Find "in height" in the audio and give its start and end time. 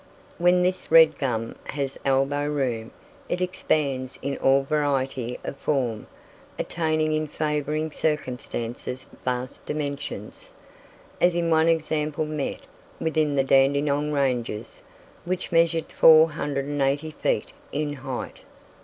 17.71-18.39